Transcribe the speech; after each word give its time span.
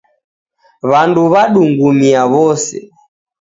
W'andu 0.89 1.21
wadungumia 1.33 2.21
w'ose. 2.31 2.77